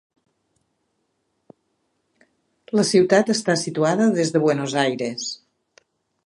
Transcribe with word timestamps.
La 2.79 2.87
ciutat 2.93 3.31
està 3.35 3.57
situada 3.65 4.09
des 4.17 4.33
de 4.37 4.43
Buenos 4.49 4.77
Aires. 4.87 5.29